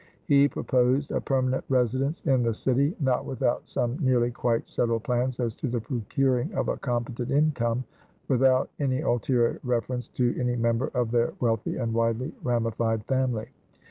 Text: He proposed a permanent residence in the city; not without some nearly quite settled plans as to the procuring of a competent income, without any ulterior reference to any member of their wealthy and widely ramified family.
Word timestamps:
He 0.25 0.47
proposed 0.47 1.11
a 1.11 1.21
permanent 1.21 1.63
residence 1.69 2.23
in 2.23 2.41
the 2.41 2.55
city; 2.55 2.95
not 2.99 3.23
without 3.23 3.69
some 3.69 3.99
nearly 4.01 4.31
quite 4.31 4.67
settled 4.67 5.03
plans 5.03 5.39
as 5.39 5.53
to 5.57 5.67
the 5.67 5.79
procuring 5.79 6.51
of 6.55 6.69
a 6.69 6.77
competent 6.77 7.29
income, 7.29 7.83
without 8.27 8.71
any 8.79 9.01
ulterior 9.01 9.59
reference 9.61 10.07
to 10.07 10.35
any 10.39 10.55
member 10.55 10.87
of 10.95 11.11
their 11.11 11.33
wealthy 11.39 11.75
and 11.77 11.93
widely 11.93 12.33
ramified 12.41 13.05
family. 13.05 13.49